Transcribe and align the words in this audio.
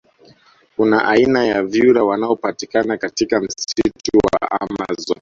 Kuna 0.77 1.05
aina 1.07 1.45
ya 1.45 1.63
vyura 1.63 2.03
wanaopatikana 2.03 2.97
katika 2.97 3.39
msitu 3.39 4.17
wa 4.41 4.51
amazon 4.61 5.05